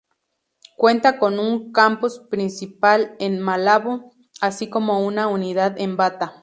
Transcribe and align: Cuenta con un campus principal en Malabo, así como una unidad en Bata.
Cuenta 0.77 1.19
con 1.19 1.37
un 1.37 1.71
campus 1.71 2.17
principal 2.17 3.15
en 3.19 3.39
Malabo, 3.39 4.15
así 4.41 4.67
como 4.67 5.05
una 5.05 5.27
unidad 5.27 5.75
en 5.79 5.95
Bata. 5.95 6.33